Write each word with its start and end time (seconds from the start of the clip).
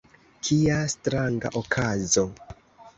kia 0.47 0.79
stranga 0.95 1.47
okazo! 1.65 2.25